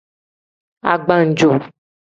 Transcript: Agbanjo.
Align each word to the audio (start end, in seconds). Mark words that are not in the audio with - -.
Agbanjo. 0.91 1.51